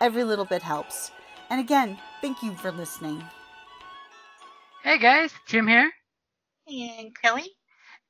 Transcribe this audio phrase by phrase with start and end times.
[0.00, 1.10] Every little bit helps.
[1.50, 3.22] And again, thank you for listening.
[4.82, 5.92] Hey guys, Jim here,
[6.66, 7.56] Hey And Kelly?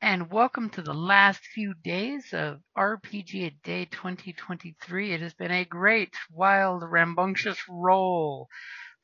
[0.00, 5.12] and welcome to the last few days of RPG a Day 2023.
[5.12, 8.48] It has been a great, wild, rambunctious roll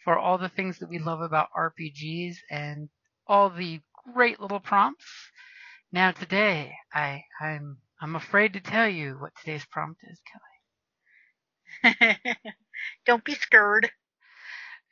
[0.04, 2.88] for all the things that we love about RPGs and
[3.26, 3.80] all the
[4.14, 5.06] great little prompts.
[5.92, 10.20] Now today, I, I'm, I'm afraid to tell you what today's prompt is,
[11.82, 12.26] Kelly.
[13.06, 13.90] Don't be scared.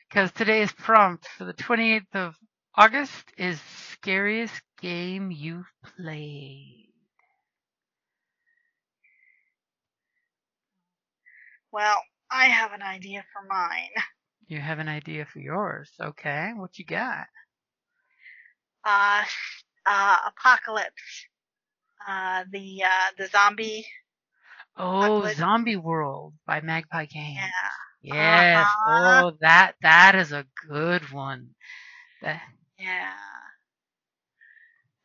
[0.09, 2.37] Because today's prompt for the 28th of
[2.75, 3.61] August is
[3.93, 6.93] scariest game you've played.
[11.73, 11.97] Well,
[12.31, 13.91] I have an idea for mine.
[14.47, 15.91] You have an idea for yours.
[15.99, 17.27] Okay, what you got?
[18.85, 19.23] Uh,
[19.87, 21.27] uh, Apocalypse.
[22.07, 23.87] Uh, the, uh, the zombie.
[24.77, 25.27] Oh.
[25.29, 27.39] Zombie World by Magpie Games.
[28.03, 28.13] Yeah.
[28.15, 28.67] Yes.
[28.67, 29.23] Uh-huh.
[29.25, 31.55] Oh, that that is a good one.
[32.23, 32.43] That,
[32.79, 33.13] Yeah.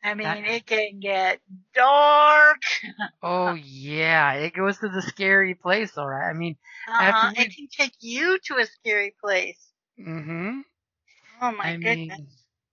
[0.02, 1.40] I mean, That- it can get
[1.74, 2.62] dark.
[3.22, 5.96] oh yeah, it goes to the scary place.
[5.96, 6.30] All right.
[6.30, 6.56] I mean,
[6.88, 7.32] Uh-huh.
[7.36, 9.72] We- It can take you to a scary place.
[9.98, 10.60] mm-hmm.
[11.40, 12.18] Oh my I goodness.
[12.18, 12.26] mean,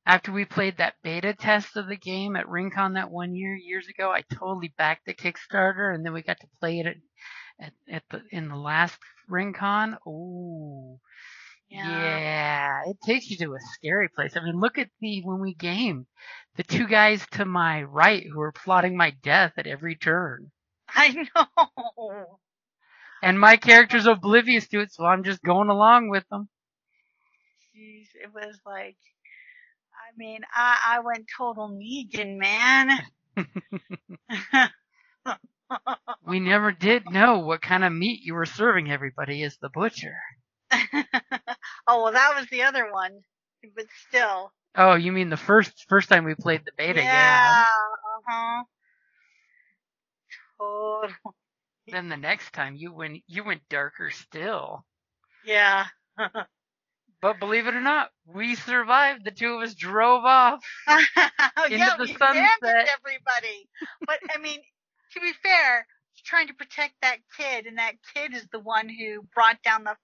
[0.05, 3.88] after we played that beta test of the game at RinCon that one year, years
[3.88, 6.95] ago, I totally backed the Kickstarter, and then we got to play it at,
[7.59, 8.97] at, at the in the last
[9.29, 9.97] RinCon.
[10.07, 10.99] Ooh,
[11.69, 12.81] yeah.
[12.85, 14.38] it takes you to a scary place.
[14.38, 16.05] I mean, look at the when we game,
[16.55, 20.51] the two guys to my right who were plotting my death at every turn,
[20.89, 22.39] I know.
[23.23, 26.47] and my character's oblivious to it, so I'm just going along with them.
[27.75, 28.97] Jeez, it was like,
[30.17, 32.99] mean, I, I went total Negan, man.
[36.25, 40.17] We never did know what kind of meat you were serving everybody as the butcher.
[40.71, 43.21] oh, well, that was the other one.
[43.75, 44.51] But still.
[44.75, 47.01] Oh, you mean the first first time we played the beta?
[47.01, 47.65] Yeah.
[48.27, 48.63] Uh-huh.
[50.59, 51.15] Total.
[51.87, 54.85] Then the next time you went you went darker still.
[55.45, 55.85] Yeah.
[57.25, 59.25] But believe it or not, we survived.
[59.25, 60.63] The two of us drove off.
[61.58, 62.53] Oh, yeah, the we sunset.
[62.62, 63.68] everybody.
[64.06, 64.59] But, I mean,
[65.13, 65.88] to be fair,
[66.24, 69.96] trying to protect that kid, and that kid is the one who brought down the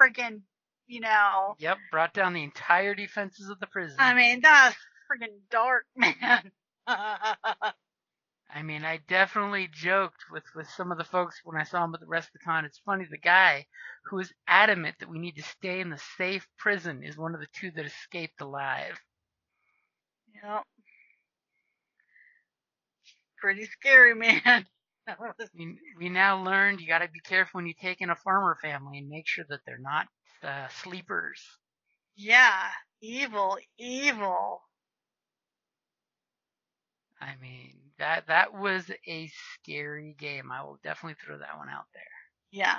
[0.00, 0.40] friggin',
[0.86, 3.96] you know, Yep, brought down the entire defenses of the prison.
[3.98, 4.76] I mean, that's
[5.10, 6.50] friggin' dark, man.
[8.54, 11.94] I mean, I definitely joked with, with some of the folks when I saw them
[11.94, 12.64] at the rest of the con.
[12.64, 13.66] It's funny, the guy
[14.06, 17.40] who is adamant that we need to stay in the safe prison is one of
[17.40, 19.00] the two that escaped alive.
[20.34, 20.64] Yep.
[23.38, 24.66] Pretty scary, man.
[25.54, 28.58] We, we now learned you got to be careful when you take in a farmer
[28.62, 30.08] family and make sure that they're not
[30.44, 31.42] uh, sleepers.
[32.16, 32.70] yeah,
[33.02, 34.62] evil, evil.
[37.20, 40.50] I mean, that that was a scary game.
[40.50, 42.02] I will definitely throw that one out there.
[42.50, 42.78] Yeah.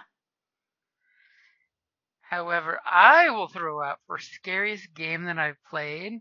[2.22, 6.20] However, I will throw out for scariest game that I've played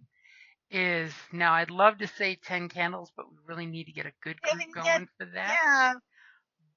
[0.70, 4.12] is now I'd love to say Ten Candles, but we really need to get a
[4.22, 5.58] good group going for that.
[5.64, 5.92] Yeah.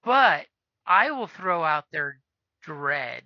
[0.04, 0.48] But
[0.86, 2.20] I will throw out there
[2.64, 3.24] Dread.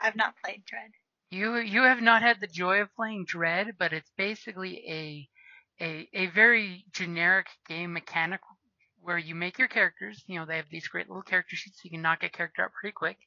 [0.00, 0.90] I've not played Dread.
[1.30, 5.28] You you have not had the joy of playing Dread, but it's basically a
[5.82, 8.40] a a very generic game mechanic
[9.02, 10.22] where you make your characters.
[10.26, 12.62] You know they have these great little character sheets, so you can knock a character
[12.62, 13.18] out pretty quick.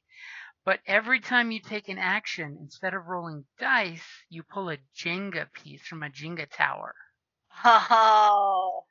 [0.64, 5.52] But every time you take an action, instead of rolling dice, you pull a Jenga
[5.52, 6.94] piece from a Jenga tower.
[7.64, 8.84] Oh.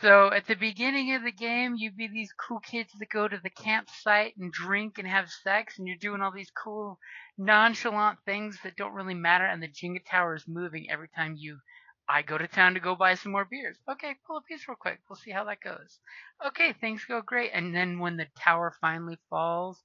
[0.00, 3.38] So at the beginning of the game, you'd be these cool kids that go to
[3.42, 6.98] the campsite and drink and have sex, and you're doing all these cool,
[7.38, 11.58] nonchalant things that don't really matter, and the Jenga tower is moving every time you.
[12.08, 13.78] I go to town to go buy some more beers.
[13.90, 15.00] Okay, pull a piece real quick.
[15.08, 16.00] We'll see how that goes.
[16.46, 17.50] Okay, things go great.
[17.52, 19.84] And then when the tower finally falls,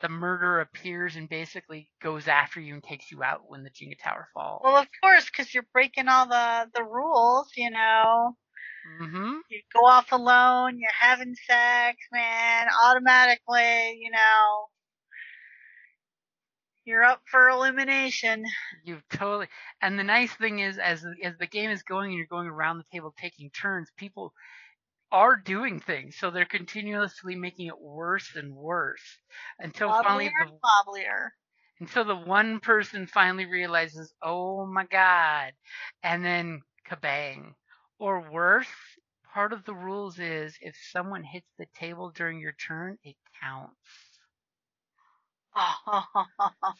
[0.00, 3.98] the murderer appears and basically goes after you and takes you out when the Jenga
[3.98, 4.62] tower falls.
[4.62, 7.50] Well, of course, because you're breaking all the the rules.
[7.56, 8.36] You know,
[8.84, 10.78] hmm you go off alone.
[10.78, 12.68] You're having sex, man.
[12.84, 14.68] Automatically, you know,
[16.90, 18.44] you're up for elimination.
[18.84, 19.48] You totally.
[19.80, 22.78] And the nice thing is, as as the game is going and you're going around
[22.78, 24.34] the table taking turns, people
[25.12, 29.20] are doing things, so they're continuously making it worse and worse
[29.60, 31.30] until finally the wobblier.
[31.80, 35.52] until the one person finally realizes, oh my god,
[36.02, 37.54] and then kabang.
[37.98, 38.68] Or worse,
[39.34, 44.09] part of the rules is if someone hits the table during your turn, it counts.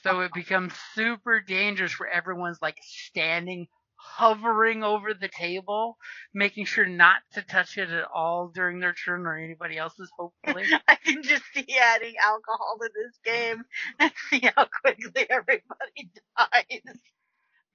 [0.03, 5.99] So it becomes super dangerous where everyone's like standing, hovering over the table,
[6.33, 10.65] making sure not to touch it at all during their turn or anybody else's, hopefully.
[10.89, 13.63] I can just see adding alcohol to this game
[13.99, 16.99] and see how quickly everybody dies.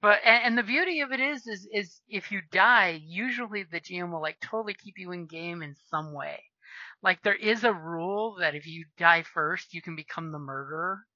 [0.02, 3.80] But and, and the beauty of it is, is is if you die, usually the
[3.80, 6.42] GM will like totally keep you in game in some way.
[7.02, 11.06] Like there is a rule that if you die first, you can become the murderer.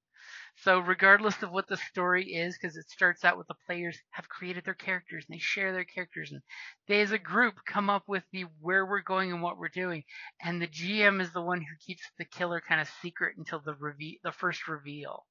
[0.57, 4.29] So regardless of what the story is, because it starts out with the players have
[4.29, 6.41] created their characters and they share their characters and
[6.87, 10.03] they as a group come up with the where we're going and what we're doing,
[10.41, 13.75] and the GM is the one who keeps the killer kind of secret until the
[13.75, 15.25] reve- the first reveal,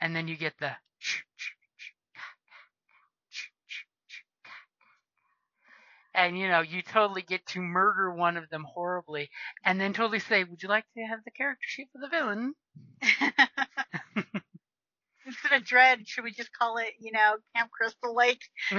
[0.00, 0.76] and then you get the
[6.14, 9.30] and you know you totally get to murder one of them horribly
[9.64, 12.54] and then totally say would you like to have the character sheet for the villain?
[15.26, 18.42] Instead of Dread, should we just call it, you know, Camp Crystal Lake?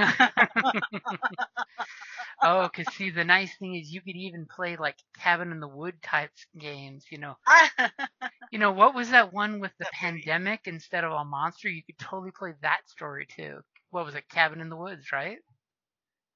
[2.43, 5.67] oh because see the nice thing is you could even play like cabin in the
[5.67, 7.35] wood types games you know.
[8.51, 10.61] You know what was that one with the pandemic?
[10.67, 13.59] Instead of a monster you could totally play that story too.
[13.91, 14.29] What was it?
[14.29, 15.39] Cabin in the woods right?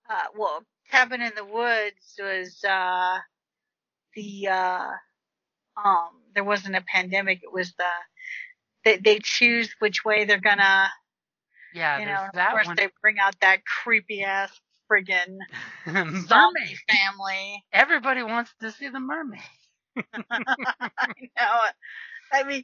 [0.10, 3.18] Uh, well, Cabin in the Woods was, uh,
[4.16, 4.90] the, uh,
[5.84, 7.42] um, there wasn't a pandemic.
[7.44, 7.86] It was the,
[8.84, 10.90] they, they choose which way they're gonna,
[11.74, 14.52] yeah you there's know, of course one they bring out that creepy ass
[14.90, 15.38] friggin'
[16.28, 17.64] zombie family.
[17.74, 19.42] everybody wants to see the mermaid
[20.32, 21.08] I
[21.38, 21.60] know.
[22.34, 22.64] I mean,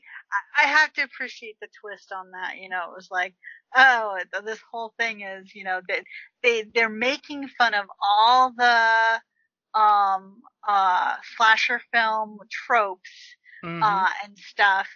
[0.58, 2.58] I, I have to appreciate the twist on that.
[2.58, 3.36] You know, it was like,
[3.76, 6.04] oh, this whole thing is, you know, they,
[6.44, 9.22] they they're making fun of all the
[9.80, 13.82] um uh slasher film tropes Mhm.
[13.82, 14.88] uh and stuff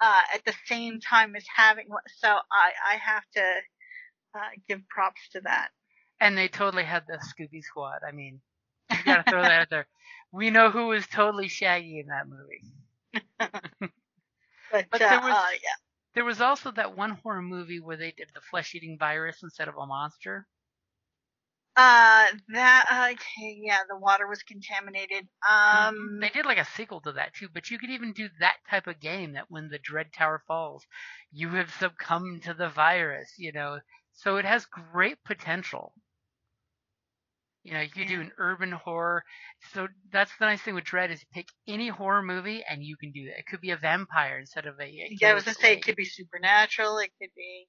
[0.00, 1.86] uh at the same time as having
[2.18, 3.42] so I I have to
[4.34, 5.68] uh give props to that.
[6.20, 8.00] And they totally had the Scooby Squad.
[8.06, 8.40] I mean,
[8.92, 9.86] you gotta throw that out there.
[10.32, 12.64] We know who was totally Shaggy in that movie.
[14.70, 15.76] But, But uh, there was- uh, yeah.
[16.14, 19.76] There was also that one horror movie where they did the flesh-eating virus instead of
[19.76, 20.48] a monster.
[21.76, 25.28] Uh, that okay, yeah, the water was contaminated.
[25.48, 28.56] Um, They did like a sequel to that too, but you could even do that
[28.68, 30.86] type of game that when the Dread Tower falls,
[31.30, 33.80] you have succumbed to the virus, you know.
[34.12, 35.94] So it has great potential.
[37.64, 39.24] You know, you could do an urban horror.
[39.72, 42.96] So that's the nice thing with Dread is you pick any horror movie and you
[42.96, 43.38] can do that.
[43.38, 44.84] It could be a vampire instead of a.
[44.84, 46.98] a yeah, I was gonna say it could be supernatural.
[46.98, 47.68] It could be.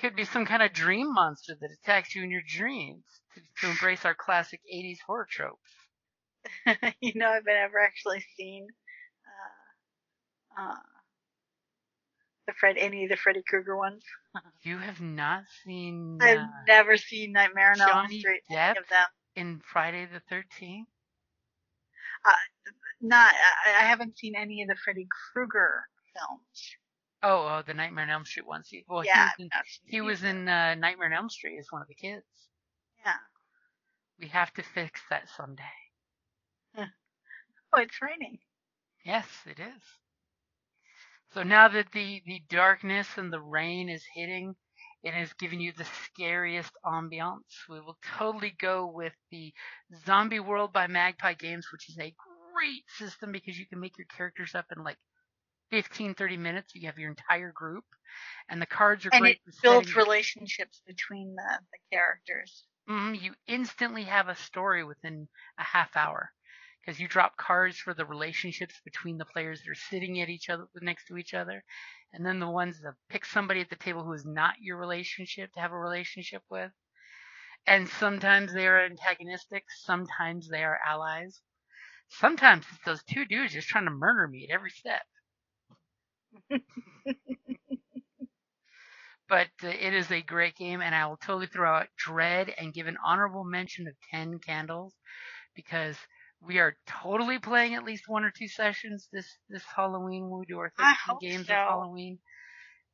[0.00, 3.70] could be some kind of dream monster that attacks you in your dreams to, to
[3.70, 5.70] embrace our classic 80s horror tropes.
[7.00, 8.66] you know, I've never actually seen
[10.58, 10.76] uh, uh,
[12.46, 14.02] the Fred any of the Freddy Krueger ones.
[14.62, 18.42] You have not seen I've uh, never seen Nightmare on Elm Street.
[18.50, 19.06] Depp Any of them.
[19.36, 20.86] In Friday the 13th?
[23.00, 23.34] Not.
[23.66, 26.76] I, I haven't seen any of the Freddy Krueger films.
[27.22, 28.68] Oh, oh, the Nightmare on Elm Street ones.
[28.70, 31.12] He- Well, yeah, he was in, I've not seen he was in uh, Nightmare on
[31.14, 32.24] Elm Street as one of the kids.
[33.04, 33.12] Yeah.
[34.18, 35.62] We have to fix that someday.
[37.76, 38.38] Oh, it's raining.
[39.04, 39.82] Yes, it is.
[41.32, 44.54] So now that the, the darkness and the rain is hitting,
[45.04, 47.68] it is given you the scariest ambiance.
[47.70, 49.54] We will totally go with the
[50.06, 52.14] Zombie World by Magpie Games, which is a
[52.54, 54.98] great system because you can make your characters up in like
[55.70, 56.74] 15, 30 minutes.
[56.74, 57.84] You have your entire group,
[58.48, 62.66] and the cards are And great it builds relationships between the, the characters.
[62.88, 66.32] Mm, you instantly have a story within a half hour
[66.84, 70.50] because you drop cards for the relationships between the players that are sitting at each
[70.50, 71.64] other next to each other,
[72.12, 75.52] and then the ones that pick somebody at the table who is not your relationship
[75.54, 76.72] to have a relationship with.
[77.66, 81.40] And sometimes they are antagonistic, sometimes they are allies.
[82.08, 85.02] Sometimes it's those two dudes just trying to murder me at every step.
[89.28, 92.74] but uh, it is a great game, and I will totally throw out Dread and
[92.74, 94.94] give an honorable mention of Ten Candles
[95.54, 95.96] because
[96.46, 100.46] we are totally playing at least one or two sessions this this Halloween when we
[100.46, 101.54] do our 13 games so.
[101.54, 102.18] of Halloween.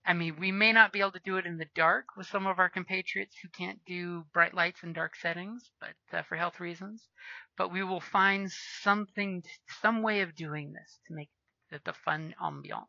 [0.06, 2.46] I mean, we may not be able to do it in the dark with some
[2.46, 6.58] of our compatriots who can't do bright lights and dark settings, but uh, for health
[6.60, 7.08] reasons.
[7.56, 9.42] But we will find something,
[9.82, 11.28] some way of doing this to make
[11.70, 12.86] it the fun ambiance.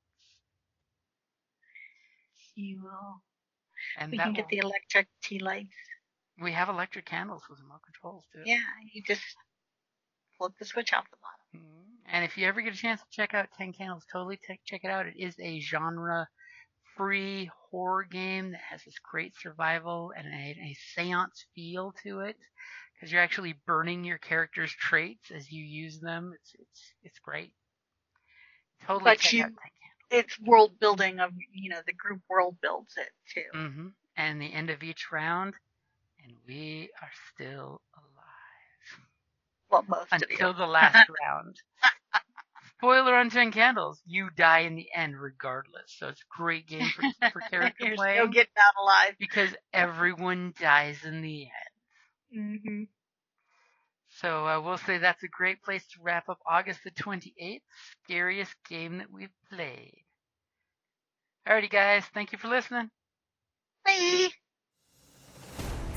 [2.56, 3.22] You will.
[3.98, 5.76] And We can get will- the electric tea lights.
[6.40, 8.44] we have electric candles with remote controls too.
[8.46, 8.60] Yeah,
[8.94, 9.36] you just
[10.42, 11.48] flip the switch off the bottom.
[11.56, 11.98] Mhm.
[12.08, 14.84] And if you ever get a chance to check out Ten Candles, totally t- check
[14.84, 15.08] it out.
[15.08, 16.30] It is a genre
[16.96, 22.38] free horror game that has this great survival and a, a seance feel to it
[22.94, 26.34] because you're actually burning your character's traits as you use them.
[26.36, 27.54] It's it's it's great.
[28.82, 29.72] Totally But check you- out Ten
[30.10, 33.52] It's world building of you know the group world builds it too.
[33.54, 33.72] Candles.
[33.72, 35.56] hmm And the end of each round,
[36.24, 38.11] and we are still alive.
[39.72, 40.58] Well, most of until you.
[40.58, 41.56] the last round.
[42.78, 45.84] Spoiler on Ten Candles, you die in the end regardless.
[46.00, 49.16] So it's a great game for, for character You're play still getting out alive.
[49.20, 51.48] because everyone dies in the
[52.34, 52.64] end.
[52.66, 52.84] Mm-hmm.
[54.20, 57.62] So uh, we'll say that's a great place to wrap up August the 28th,
[58.04, 60.04] scariest game that we've played.
[61.48, 62.90] Alrighty guys, thank you for listening.
[63.86, 64.28] Bye.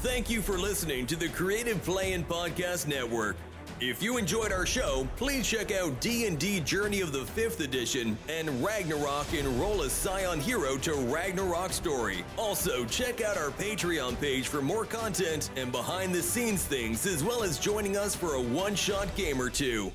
[0.00, 3.37] Thank you for listening to the Creative Play and Podcast Network.
[3.81, 8.64] If you enjoyed our show, please check out D&D Journey of the 5th Edition and
[8.64, 12.25] Ragnarok and Roll a Scion Hero to Ragnarok Story.
[12.38, 17.25] Also, check out our Patreon page for more content and behind the scenes things as
[17.25, 19.90] well as joining us for a one-shot game or two.